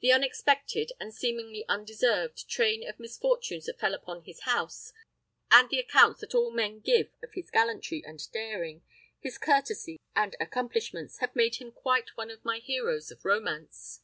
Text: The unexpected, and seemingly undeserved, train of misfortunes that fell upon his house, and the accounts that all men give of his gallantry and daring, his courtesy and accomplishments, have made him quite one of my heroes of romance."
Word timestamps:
The 0.00 0.12
unexpected, 0.12 0.92
and 1.00 1.14
seemingly 1.14 1.64
undeserved, 1.66 2.46
train 2.46 2.86
of 2.86 3.00
misfortunes 3.00 3.64
that 3.64 3.80
fell 3.80 3.94
upon 3.94 4.24
his 4.24 4.40
house, 4.40 4.92
and 5.50 5.70
the 5.70 5.78
accounts 5.78 6.20
that 6.20 6.34
all 6.34 6.50
men 6.50 6.80
give 6.80 7.08
of 7.22 7.32
his 7.32 7.50
gallantry 7.50 8.04
and 8.04 8.20
daring, 8.32 8.82
his 9.20 9.38
courtesy 9.38 9.98
and 10.14 10.36
accomplishments, 10.38 11.20
have 11.20 11.34
made 11.34 11.54
him 11.54 11.72
quite 11.72 12.18
one 12.18 12.28
of 12.30 12.44
my 12.44 12.58
heroes 12.58 13.10
of 13.10 13.24
romance." 13.24 14.02